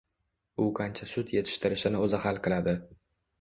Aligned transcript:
U 0.63 0.63
qancha 0.79 1.07
sut 1.11 1.33
yetishtirishni 1.35 2.01
o‘zi 2.07 2.21
hal 2.25 2.41
qiladi. 2.49 2.75